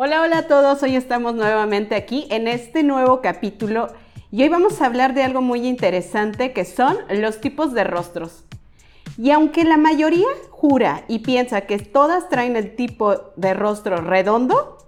[0.00, 0.80] Hola, hola a todos.
[0.84, 3.88] Hoy estamos nuevamente aquí en este nuevo capítulo
[4.30, 8.44] y hoy vamos a hablar de algo muy interesante que son los tipos de rostros.
[9.16, 14.78] Y aunque la mayoría jura y piensa que todas traen el tipo de rostro redondo,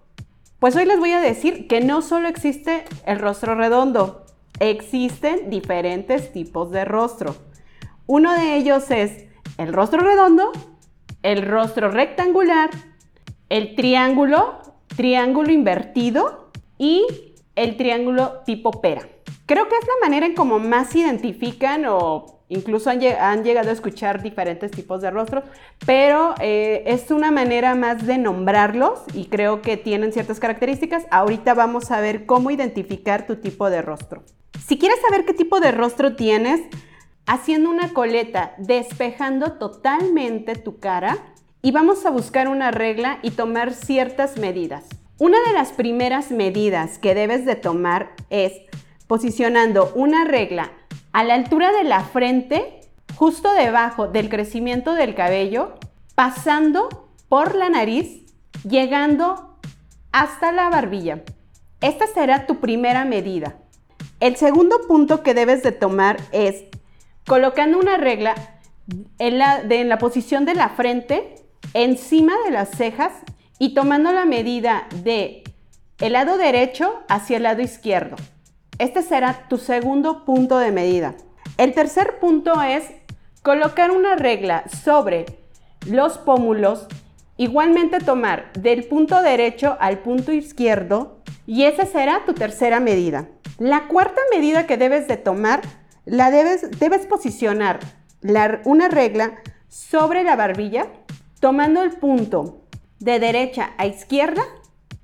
[0.60, 4.26] pues hoy les voy a decir que no solo existe el rostro redondo,
[4.60, 7.34] existen diferentes tipos de rostro.
[8.06, 9.24] Uno de ellos es
[9.58, 10.52] el rostro redondo,
[11.24, 12.70] el rostro rectangular,
[13.48, 17.06] el triángulo, triángulo invertido y
[17.56, 19.08] el triángulo tipo pera.
[19.46, 23.00] Creo que es la manera en cómo más se identifican o incluso han,
[23.44, 25.44] llegado a escuchar diferentes tipos de rostros,
[25.86, 31.04] pero eh, es una manera más de nombrarlos y creo que tienen ciertas características.
[31.10, 34.24] Ahorita vamos a ver cómo identificar tu tipo de rostro.
[34.66, 36.60] Si quieres saber qué tipo de rostro tienes,
[37.26, 41.18] haciendo una coleta, despejando totalmente tu cara
[41.62, 44.84] y vamos a buscar una regla y tomar ciertas medidas.
[45.18, 48.52] Una de las primeras medidas que debes de tomar es
[49.06, 50.72] posicionando una regla
[51.12, 52.80] a la altura de la frente,
[53.16, 55.74] justo debajo del crecimiento del cabello,
[56.14, 58.22] pasando por la nariz,
[58.64, 59.58] llegando
[60.12, 61.22] hasta la barbilla.
[61.80, 63.56] Esta será tu primera medida.
[64.20, 66.64] El segundo punto que debes de tomar es
[67.26, 68.34] colocando una regla
[69.18, 71.36] en la, en la posición de la frente,
[71.74, 73.12] encima de las cejas
[73.58, 75.44] y tomando la medida de
[75.98, 78.16] el lado derecho hacia el lado izquierdo.
[78.78, 81.14] Este será tu segundo punto de medida.
[81.58, 82.84] El tercer punto es
[83.42, 85.26] colocar una regla sobre
[85.86, 86.86] los pómulos,
[87.36, 93.28] igualmente tomar del punto derecho al punto izquierdo y esa será tu tercera medida.
[93.58, 95.60] La cuarta medida que debes de tomar,
[96.06, 97.80] la debes, debes posicionar
[98.64, 99.38] una regla
[99.68, 100.86] sobre la barbilla,
[101.40, 102.60] tomando el punto
[102.98, 104.42] de derecha a izquierda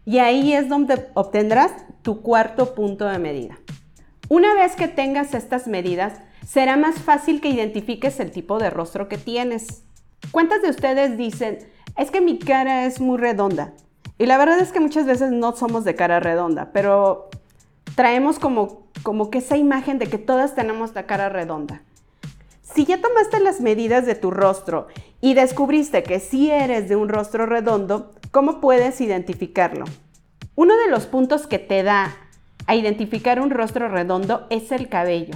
[0.05, 3.59] y ahí es donde obtendrás tu cuarto punto de medida.
[4.29, 9.09] Una vez que tengas estas medidas, será más fácil que identifiques el tipo de rostro
[9.09, 9.83] que tienes.
[10.31, 11.59] ¿Cuántas de ustedes dicen,
[11.97, 13.73] es que mi cara es muy redonda?
[14.19, 17.29] Y la verdad es que muchas veces no somos de cara redonda, pero
[17.95, 21.83] traemos como, como que esa imagen de que todas tenemos la cara redonda.
[22.75, 24.88] Si ya tomaste las medidas de tu rostro
[25.21, 29.84] y descubriste que sí eres de un rostro redondo, ¿cómo puedes identificarlo?
[30.56, 32.16] Uno de los puntos que te da
[32.66, 35.34] a identificar un rostro redondo es el cabello.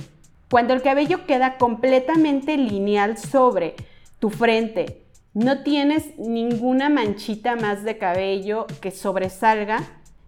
[0.51, 3.77] Cuando el cabello queda completamente lineal sobre
[4.19, 9.85] tu frente, no tienes ninguna manchita más de cabello que sobresalga,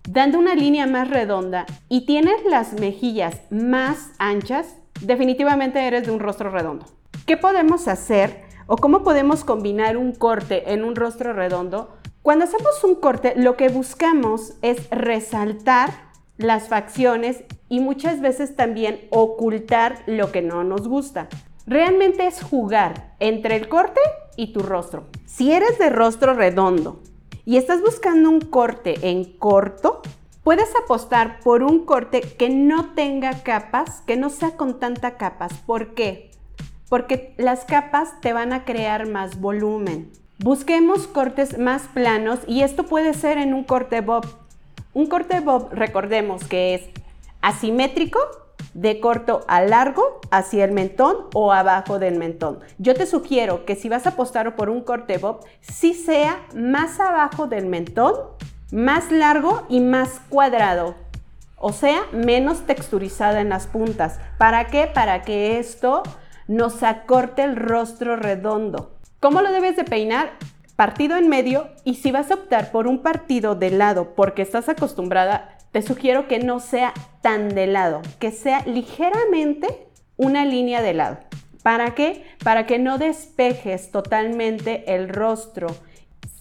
[0.09, 6.21] dando una línea más redonda y tienes las mejillas más anchas, definitivamente eres de un
[6.21, 6.87] rostro redondo.
[7.27, 11.97] ¿Qué podemos hacer o cómo podemos combinar un corte en un rostro redondo?
[12.23, 15.91] Cuando hacemos un corte, lo que buscamos es resaltar
[16.37, 21.29] las facciones y muchas veces también ocultar lo que no nos gusta.
[21.67, 24.01] Realmente es jugar entre el corte
[24.37, 25.07] y tu rostro.
[25.27, 27.03] Si eres de rostro redondo
[27.45, 30.03] y estás buscando un corte en corto,
[30.43, 35.53] puedes apostar por un corte que no tenga capas, que no sea con tanta capas.
[35.67, 36.31] ¿Por qué?
[36.89, 40.11] Porque las capas te van a crear más volumen.
[40.39, 44.27] Busquemos cortes más planos y esto puede ser en un corte bob.
[44.93, 46.83] Un corte bob, recordemos que es
[47.41, 48.19] asimétrico
[48.75, 52.59] de corto a largo hacia el mentón o abajo del mentón.
[52.79, 57.01] Yo te sugiero que si vas a apostar por un corte bob, sí sea más
[57.01, 58.15] abajo del mentón,
[58.73, 60.97] más largo y más cuadrado.
[61.57, 64.19] O sea, menos texturizada en las puntas.
[64.39, 64.89] ¿Para qué?
[64.93, 66.03] Para que esto
[66.49, 68.99] nos acorte el rostro redondo.
[69.21, 70.33] ¿Cómo lo debes de peinar?
[70.75, 74.69] Partido en medio y si vas a optar por un partido de lado porque estás
[74.69, 76.93] acostumbrada te sugiero que no sea
[77.23, 81.19] tan de lado, que sea ligeramente una línea de lado.
[81.63, 82.25] ¿Para qué?
[82.45, 85.69] Para que no despejes totalmente el rostro.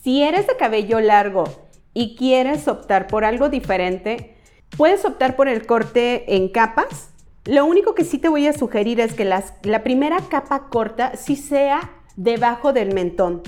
[0.04, 4.35] Si eres de cabello largo y quieres optar por algo diferente,
[4.77, 7.09] puedes optar por el corte en capas.
[7.45, 11.35] Lo único que sí te voy a sugerir es que la primera capa corta sí
[11.35, 13.41] sea debajo del mentón,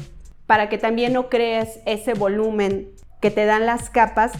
[0.45, 2.89] para que también no crees ese volumen
[3.21, 4.31] que te dan las capas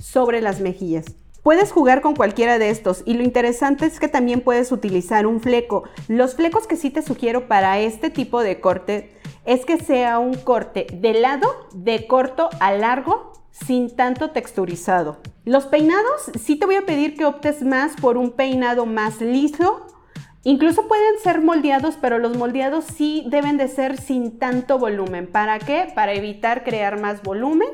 [0.00, 1.06] sobre las mejillas.
[1.42, 5.40] Puedes jugar con cualquiera de estos y lo interesante es que también puedes utilizar un
[5.40, 5.82] fleco.
[6.06, 9.10] Los flecos que sí te sugiero para este tipo de corte
[9.44, 15.18] es que sea un corte de lado, de corto a largo, sin tanto texturizado.
[15.44, 19.86] Los peinados sí te voy a pedir que optes más por un peinado más liso.
[20.42, 25.28] Incluso pueden ser moldeados, pero los moldeados sí deben de ser sin tanto volumen.
[25.28, 25.92] ¿Para qué?
[25.94, 27.68] Para evitar crear más volumen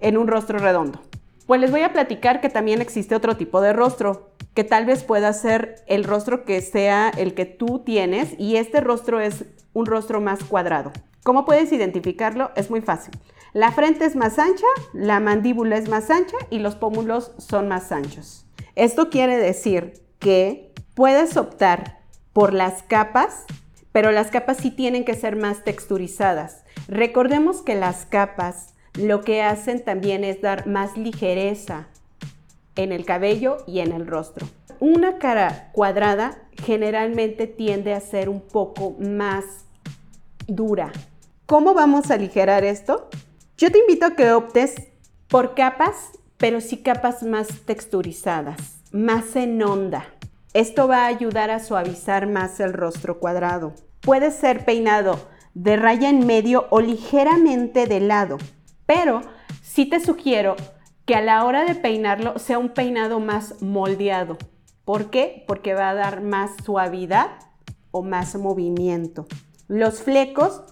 [0.00, 1.00] en un rostro redondo.
[1.46, 5.04] Pues les voy a platicar que también existe otro tipo de rostro, que tal vez
[5.04, 9.86] pueda ser el rostro que sea el que tú tienes y este rostro es un
[9.86, 10.92] rostro más cuadrado.
[11.22, 12.50] ¿Cómo puedes identificarlo?
[12.56, 13.14] Es muy fácil.
[13.54, 17.92] La frente es más ancha, la mandíbula es más ancha y los pómulos son más
[17.92, 18.46] anchos.
[18.76, 22.00] Esto quiere decir que puedes optar
[22.32, 23.44] por las capas,
[23.92, 26.64] pero las capas sí tienen que ser más texturizadas.
[26.88, 31.88] Recordemos que las capas lo que hacen también es dar más ligereza
[32.74, 34.46] en el cabello y en el rostro.
[34.80, 39.44] Una cara cuadrada generalmente tiende a ser un poco más
[40.46, 40.90] dura.
[41.44, 43.10] ¿Cómo vamos a aligerar esto?
[43.56, 44.74] Yo te invito a que optes
[45.28, 50.06] por capas, pero sí capas más texturizadas, más en onda.
[50.54, 53.74] Esto va a ayudar a suavizar más el rostro cuadrado.
[54.00, 58.38] Puede ser peinado de raya en medio o ligeramente de lado,
[58.86, 59.22] pero
[59.62, 60.56] sí te sugiero
[61.06, 64.38] que a la hora de peinarlo sea un peinado más moldeado.
[64.84, 65.44] ¿Por qué?
[65.46, 67.28] Porque va a dar más suavidad
[67.90, 69.26] o más movimiento.
[69.68, 70.62] Los flecos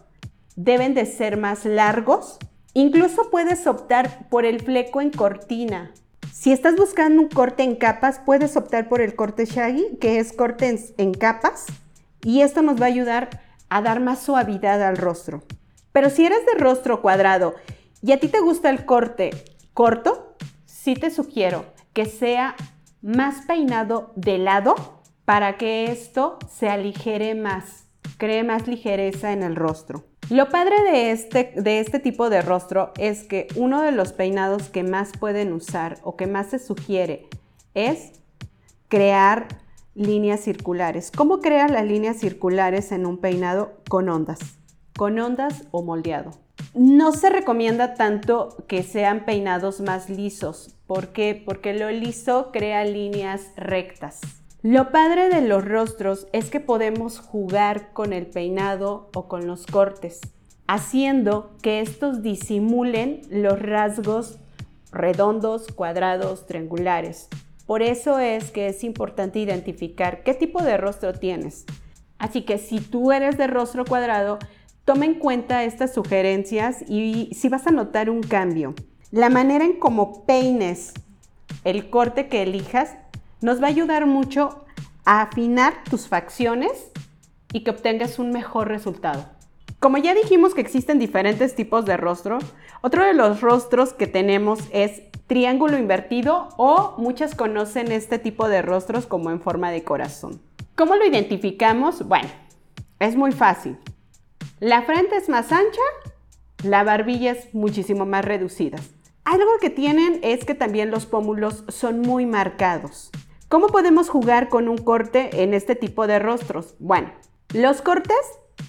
[0.57, 2.39] deben de ser más largos.
[2.75, 5.93] Incluso puedes optar por el fleco en cortina.
[6.33, 10.33] Si estás buscando un corte en capas, puedes optar por el corte shaggy, que es
[10.33, 11.67] corte en, capas.
[12.23, 15.43] Y esto nos va a ayudar a dar más suavidad al rostro.
[15.93, 17.57] Pero si eres de rostro cuadrado
[18.03, 19.31] y a ti te gusta el corte
[19.75, 22.55] corto, sí te sugiero que sea
[23.03, 27.87] más peinado de lado para que esto se aligere más,
[28.19, 30.10] cree más ligereza en el rostro.
[30.31, 34.69] Lo padre de este, de este tipo de rostro es que uno de los peinados
[34.69, 37.27] que más pueden usar o que más se sugiere
[37.75, 38.13] es
[38.87, 39.49] crear
[39.97, 41.11] líneas circulares.
[41.11, 44.39] ¿Cómo crear las líneas circulares en un peinado con ondas?
[44.97, 46.31] Con ondas o moldeado.
[46.75, 50.77] No se recomienda tanto que sean peinados más lisos.
[50.87, 51.43] ¿Por qué?
[51.45, 54.21] Porque lo liso crea líneas rectas.
[54.63, 59.67] Lo padre de los rostros es que podemos jugar con el peinado o con los
[59.67, 60.21] cortes,
[60.67, 64.39] haciendo que estos disimulen los rasgos
[64.93, 67.29] redondos, cuadrados, triangulares.
[67.67, 71.65] Por eso es que es importante identificar qué tipo de rostro tienes.
[72.19, 74.39] Así que si tú eres de rostro cuadrado,
[74.91, 78.75] Toma en cuenta estas sugerencias y si vas a notar un cambio.
[79.13, 80.95] La manera en cómo peines
[81.63, 82.97] el corte que elijas
[83.41, 84.65] nos va a ayudar mucho
[85.05, 86.91] a afinar tus facciones
[87.53, 89.27] y que obtengas un mejor resultado.
[89.79, 92.39] Como ya dijimos que existen diferentes tipos de rostro,
[92.83, 98.63] otro de los rostros que tenemos es triángulo invertido o muchas conocen este tipo de
[98.63, 100.41] rostros como en forma de corazón.
[100.75, 102.07] ¿Cómo lo identificamos?
[102.07, 102.29] Bueno,
[102.99, 103.79] es muy fácil.
[104.59, 105.81] La frente es más ancha,
[106.63, 108.79] la barbilla es muchísimo más reducida.
[109.25, 113.11] Algo que tienen es que también los pómulos son muy marcados.
[113.51, 116.77] ¿Cómo podemos jugar con un corte en este tipo de rostros?
[116.79, 117.11] Bueno,
[117.53, 118.17] los cortes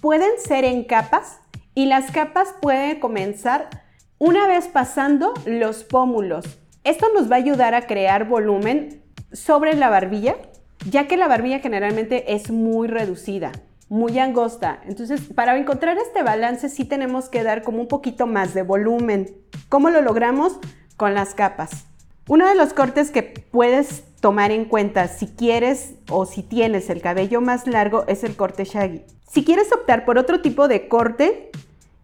[0.02, 1.40] pueden ser en capas
[1.76, 3.70] y las capas pueden comenzar
[4.18, 6.46] una vez pasando los pómulos.
[6.84, 10.36] Esto nos va a ayudar a crear volumen sobre la barbilla,
[10.90, 13.52] ya que la barbilla generalmente es muy reducida
[13.88, 14.80] muy angosta.
[14.86, 19.36] Entonces, para encontrar este balance sí tenemos que dar como un poquito más de volumen.
[19.68, 20.60] ¿Cómo lo logramos?
[20.96, 21.72] Con las capas.
[22.30, 27.02] Uno de los cortes que puedes tomar en cuenta si quieres o si tienes el
[27.02, 29.02] cabello más largo es el corte shaggy.
[29.30, 31.52] Si quieres optar por otro tipo de corte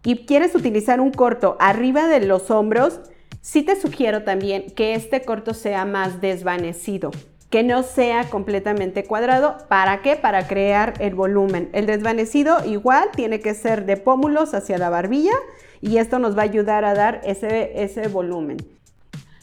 [0.04, 3.00] y quieres utilizar un corto arriba de los hombros,
[3.40, 7.12] sí te sugiero también que este corto sea más desvanecido
[7.50, 9.58] que no sea completamente cuadrado.
[9.70, 10.16] ¿Para qué?
[10.16, 11.70] Para crear el volumen.
[11.74, 15.34] El desvanecido igual tiene que ser de pómulos hacia la barbilla
[15.80, 18.58] y esto nos va a ayudar a dar ese, ese volumen.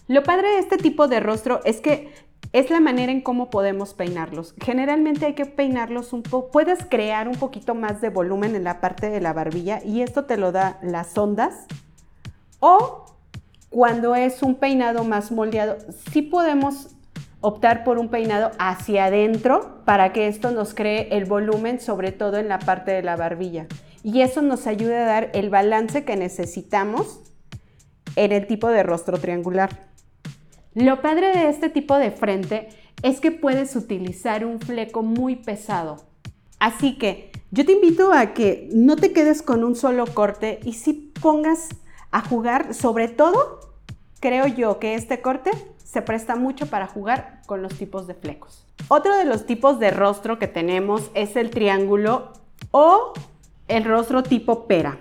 [0.07, 2.13] Lo padre de este tipo de rostro es que
[2.53, 4.55] es la manera en cómo podemos peinarlos.
[4.63, 8.81] Generalmente hay que peinarlos un poco, puedes crear un poquito más de volumen en la
[8.81, 11.67] parte de la barbilla y esto te lo da las ondas.
[12.61, 13.07] O
[13.71, 15.79] cuando es un peinado más moldeado,
[16.13, 16.95] sí podemos
[17.41, 22.39] optar por un peinado hacia adentro para que esto nos cree el volumen, sobre todo
[22.39, 23.67] en la parte de la barbilla.
[24.03, 27.21] Y eso nos ayuda a dar el balance que necesitamos
[28.17, 29.94] en el tipo de rostro triangular.
[30.75, 32.69] Lo padre de este tipo de frente
[33.03, 36.05] es que puedes utilizar un fleco muy pesado.
[36.59, 40.73] Así que yo te invito a que no te quedes con un solo corte y
[40.73, 41.69] si pongas
[42.11, 43.61] a jugar, sobre todo,
[44.19, 45.53] creo yo que este corte
[45.85, 48.67] se presta mucho para jugar con los tipos de flecos.
[48.89, 52.33] Otro de los tipos de rostro que tenemos es el triángulo
[52.73, 53.13] o
[53.69, 54.99] el rostro tipo pera.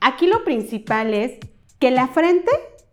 [0.00, 1.38] Aquí lo principal es
[1.80, 2.52] que la frente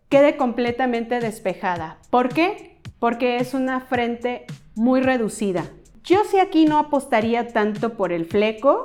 [0.10, 1.98] quede completamente despejada.
[2.10, 2.80] ¿Por qué?
[3.00, 4.46] Porque es una frente
[4.76, 5.66] muy reducida.
[6.04, 8.84] Yo sí aquí no apostaría tanto por el fleco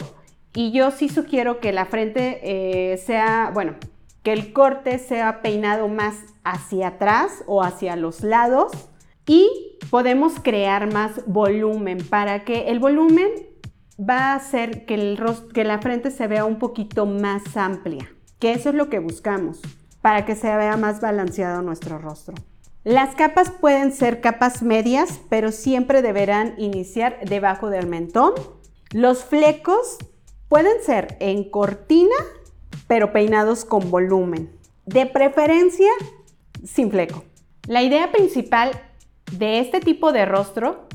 [0.55, 3.75] y yo sí sugiero que la frente eh, sea, bueno,
[4.23, 8.73] que el corte sea peinado más hacia atrás o hacia los lados
[9.27, 9.49] y
[9.91, 13.29] podemos crear más volumen para que el volumen
[13.99, 15.17] va a hacer que,
[15.55, 19.61] que la frente se vea un poquito más amplia, que eso es lo que buscamos,
[20.03, 22.35] para que se vea más balanceado nuestro rostro.
[22.85, 28.33] Las capas pueden ser capas medias, pero siempre deberán iniciar debajo del mentón.
[28.91, 29.99] Los flecos
[30.49, 32.17] pueden ser en cortina,
[32.87, 34.51] pero peinados con volumen.
[34.87, 35.91] De preferencia,
[36.65, 37.25] sin fleco.
[37.69, 38.71] La idea principal
[39.31, 40.89] de este tipo de rostro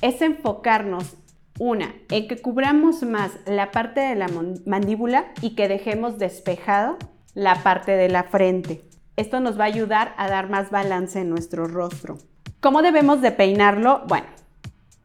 [0.00, 1.16] es enfocarnos
[1.58, 4.28] una, en que cubramos más la parte de la
[4.64, 6.98] mandíbula y que dejemos despejado
[7.36, 8.82] la parte de la frente.
[9.16, 12.16] Esto nos va a ayudar a dar más balance en nuestro rostro.
[12.60, 14.02] ¿Cómo debemos de peinarlo?
[14.08, 14.26] Bueno,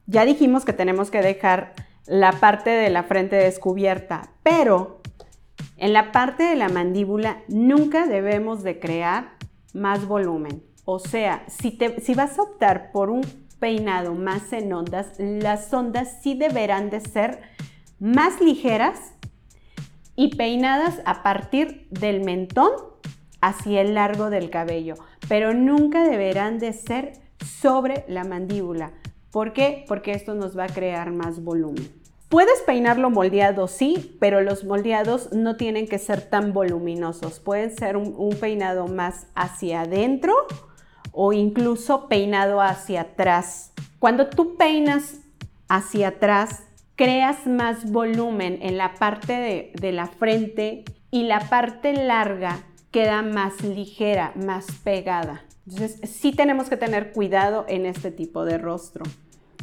[0.08, 1.74] ya dijimos que tenemos que dejar
[2.06, 5.02] la parte de la frente descubierta, pero
[5.76, 9.34] en la parte de la mandíbula nunca debemos de crear
[9.74, 10.64] más volumen.
[10.86, 13.26] O sea, si, si vas a optar por un
[13.60, 17.42] peinado más en ondas, las ondas sí deberán de ser
[18.00, 19.16] más ligeras
[20.22, 22.70] y peinadas a partir del mentón
[23.42, 24.94] hacia el largo del cabello,
[25.28, 27.14] pero nunca deberán de ser
[27.44, 28.92] sobre la mandíbula.
[29.32, 29.84] ¿Por qué?
[29.88, 31.92] Porque esto nos va a crear más volumen.
[32.30, 37.40] Puedes peinarlo moldeado, sí, pero los moldeados no tienen que ser tan voluminosos.
[37.40, 40.36] Pueden ser un, un peinado más hacia adentro
[41.12, 43.74] o incluso peinado hacia atrás.
[43.98, 45.16] Cuando tú peinas
[45.68, 46.62] hacia atrás,
[47.02, 52.60] creas más volumen en la parte de, la frente y la parte larga
[52.92, 55.44] queda más ligera, más pegada.
[55.66, 59.04] Entonces, sí tenemos que tener cuidado en este tipo de rostro.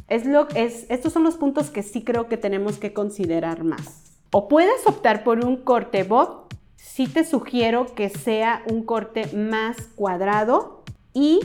[0.09, 4.18] Es lo, es, estos son los puntos que sí creo que tenemos que considerar más.
[4.33, 6.49] O puedes optar por un corte bob.
[6.75, 10.83] Sí te sugiero que sea un corte más cuadrado
[11.14, 11.38] y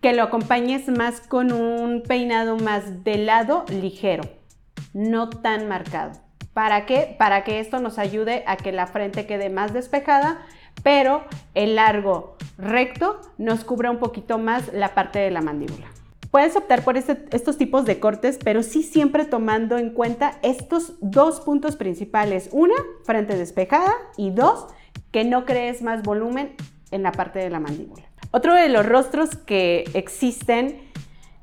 [0.00, 4.37] que lo acompañes más con un peinado más de lado ligero,
[4.92, 6.12] no tan marcado.
[6.52, 7.14] ¿Para qué?
[7.18, 10.44] Para que esto nos ayude a que la frente quede más despejada,
[10.82, 15.86] pero el largo recto nos cubra un poquito más la parte de la mandíbula.
[16.30, 20.94] Puedes optar por este, estos tipos de cortes, pero sí siempre tomando en cuenta estos
[21.00, 22.50] dos puntos principales.
[22.52, 24.66] Una, frente despejada y dos,
[25.10, 26.54] que no crees más volumen
[26.90, 28.04] en la parte de la mandíbula.
[28.30, 30.87] Otro de los rostros que existen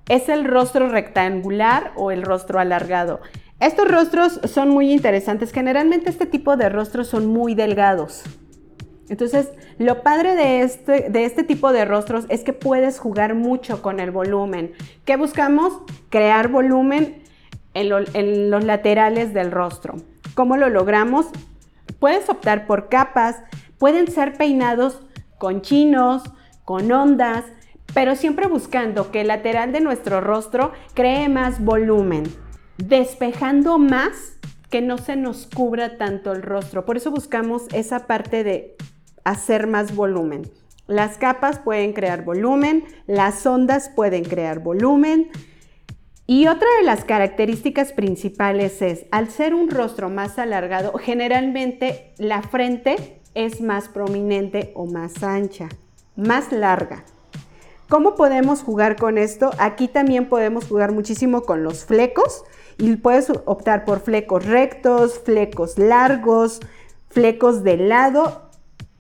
[0.08, 3.22] es el rostro rectangular o el rostro alargado.
[3.60, 5.52] Estos rostros son muy interesantes.
[5.52, 8.24] Generalmente este tipo de rostros son muy delgados.
[9.08, 13.82] Entonces, lo padre de este, de este tipo de rostros es que puedes jugar mucho
[13.82, 14.74] con el volumen.
[15.06, 15.74] ¿Qué buscamos?
[16.10, 17.24] Crear volumen
[17.74, 19.96] en, en los laterales del rostro.
[20.34, 21.28] ¿Cómo lo logramos?
[22.00, 23.38] Puedes optar por capas,
[23.78, 25.02] pueden ser peinados
[25.38, 26.24] con chinos,
[26.66, 27.46] con ondas,
[27.94, 32.24] pero siempre buscando que el lateral de nuestro rostro cree más volumen,
[32.78, 34.38] despejando más
[34.70, 36.86] que no se nos cubra tanto el rostro.
[36.86, 38.76] Por eso buscamos esa parte de
[39.24, 40.52] hacer más volumen.
[40.88, 45.30] Las capas pueden crear volumen, las ondas pueden crear volumen.
[46.28, 52.42] Y otra de las características principales es, al ser un rostro más alargado, generalmente la
[52.42, 55.70] frente es más prominente o más ancha
[56.16, 57.04] más larga.
[57.88, 59.52] ¿Cómo podemos jugar con esto?
[59.60, 62.44] Aquí también podemos jugar muchísimo con los flecos
[62.80, 66.62] y puedes optar por flecos rectos, flecos largos,
[67.10, 68.50] flecos de lado,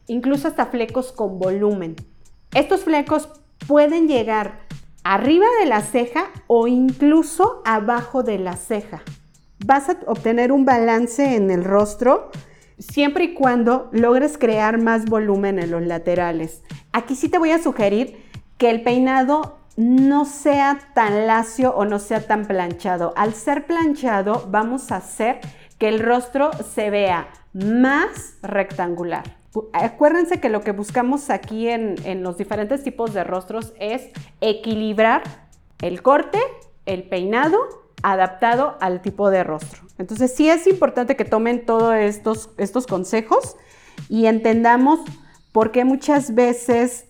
[0.06, 1.96] incluso hasta flecos con volumen.
[2.54, 3.30] Estos flecos
[3.68, 4.60] pueden llegar
[5.04, 9.02] arriba de la ceja o incluso abajo de la ceja.
[9.66, 12.30] Vas a obtener un balance en el rostro
[12.78, 16.62] siempre y cuando logres crear más volumen en los laterales.
[16.92, 18.25] Aquí sí te voy a sugerir
[18.58, 23.14] que el peinado no sea tan lacio o no sea tan planchado.
[23.18, 25.40] Al ser planchado vamos a hacer
[25.78, 29.24] que el rostro se vea más rectangular.
[29.74, 34.10] Acuérdense que lo que buscamos aquí en, en los diferentes tipos de rostros es
[34.42, 35.24] equilibrar
[35.82, 36.40] el corte,
[36.86, 37.58] el peinado
[38.04, 39.82] adaptado al tipo de rostro.
[39.98, 43.56] Entonces sí es importante que tomen todos estos, estos consejos
[44.10, 45.00] y entendamos
[45.52, 47.06] por qué muchas veces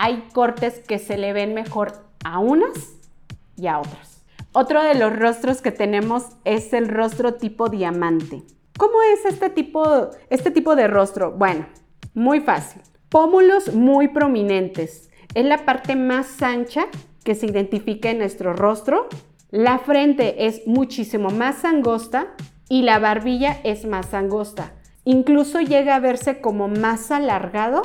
[0.00, 1.92] hay cortes que se le ven mejor
[2.24, 2.94] a unas
[3.56, 4.22] y a otras.
[4.52, 8.44] Otro de los rostros que tenemos es el rostro tipo diamante.
[8.78, 11.32] ¿Cómo es este tipo, este tipo de rostro?
[11.32, 11.66] Bueno,
[12.14, 12.80] muy fácil.
[13.08, 15.10] Pómulos muy prominentes.
[15.34, 16.86] Es la parte más ancha
[17.24, 19.08] que se identifica en nuestro rostro.
[19.50, 22.28] La frente es muchísimo más angosta
[22.68, 24.74] y la barbilla es más angosta.
[25.04, 27.82] Incluso llega a verse como más alargado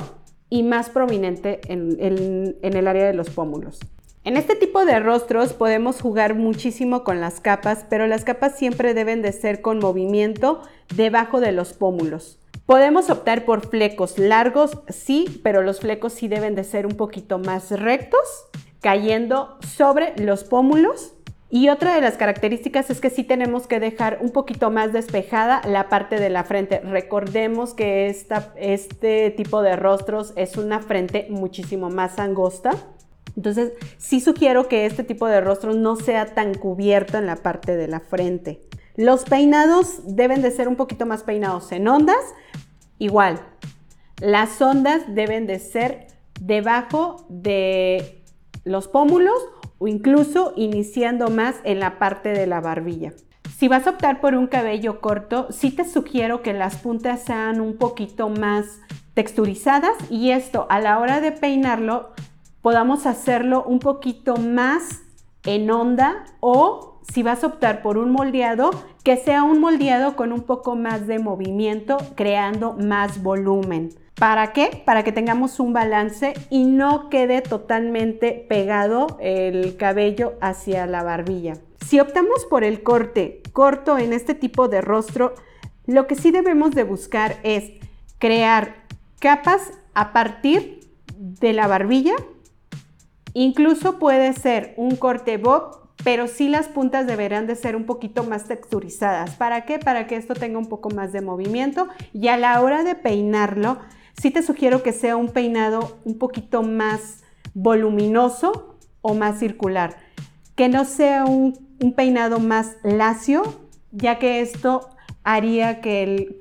[0.54, 3.80] y más prominente en, en el área de los pómulos.
[4.24, 8.94] En este tipo de rostros podemos jugar muchísimo con las capas, pero las capas siempre
[8.94, 10.62] deben de ser con movimiento
[10.96, 12.38] debajo de los pómulos.
[12.68, 17.40] Podemos optar por flecos largos, sí, pero los flecos sí deben de ser un poquito
[17.40, 18.22] más rectos,
[18.80, 21.16] cayendo sobre los pómulos.
[21.56, 25.62] Y otra de las características es que sí tenemos que dejar un poquito más despejada
[25.68, 26.80] la parte de la frente.
[26.80, 32.72] Recordemos que este tipo de rostros es una frente muchísimo más angosta.
[33.36, 37.78] Entonces, sí sugiero que este tipo de rostro no sea tan cubierto en la parte
[37.78, 38.64] de la frente.
[38.96, 42.34] Los peinados deben de ser un poquito más peinados en ondas.
[42.98, 43.40] Igual,
[44.20, 46.08] las ondas deben de ser
[46.42, 48.24] debajo de
[48.64, 49.38] los pómulos
[49.84, 53.12] o incluso iniciando más en la parte de la barbilla.
[53.58, 57.60] Si vas a optar por un cabello corto, sí te sugiero que las puntas sean
[57.60, 58.80] un poquito más
[59.14, 62.14] texturizadas y esto a la hora de peinarlo
[62.62, 65.02] podamos hacerlo un poquito más
[65.44, 68.72] en onda o si vas a optar por un moldeado,
[69.04, 73.90] que sea un moldeado con un poco más de movimiento, creando más volumen.
[74.16, 74.82] ¿Para qué?
[74.86, 81.56] Para que tengamos un balance y no quede totalmente pegado el cabello hacia la barbilla.
[81.86, 85.34] Si optamos por el corte corto en este tipo de rostro,
[85.86, 87.72] lo que sí debemos de buscar es
[88.20, 88.76] crear
[89.20, 90.80] capas a partir
[91.18, 92.16] de la barbilla
[93.34, 98.24] Incluso puede ser un corte bob, pero sí las puntas deberán de ser un poquito
[98.24, 99.36] más texturizadas.
[99.36, 99.80] ¿Para qué?
[99.80, 103.80] Para que esto tenga un poco más de movimiento y a la hora de peinarlo,
[104.20, 107.24] sí te sugiero que sea un peinado un poquito más
[107.54, 109.98] voluminoso o más circular.
[110.56, 111.60] Que no sea un,
[111.96, 113.44] peinado más lacio,
[113.92, 114.90] ya que esto
[115.24, 116.34] haría que,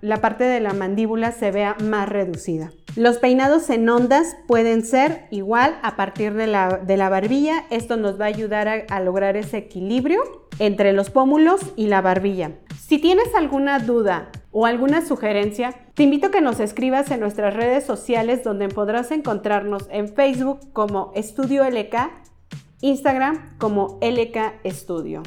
[0.00, 2.72] la parte de la mandíbula se vea más reducida.
[2.94, 7.64] Los peinados en ondas pueden ser igual a partir de la, barbilla.
[7.70, 10.20] Esto nos va a ayudar a, a lograr ese equilibrio
[10.58, 12.52] entre los pómulos y la barbilla.
[12.78, 17.54] Si tienes alguna duda o alguna sugerencia, te invito a que nos escribas en nuestras
[17.54, 22.10] redes sociales donde podrás encontrarnos en Facebook como Estudio LK,
[22.82, 25.22] Instagram como LK Estudio.